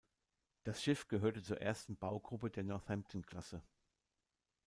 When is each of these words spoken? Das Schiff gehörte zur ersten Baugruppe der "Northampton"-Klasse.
Das 0.63 0.81
Schiff 0.81 1.07
gehörte 1.07 1.43
zur 1.43 1.61
ersten 1.61 1.95
Baugruppe 1.95 2.49
der 2.49 2.63
"Northampton"-Klasse. 2.63 3.61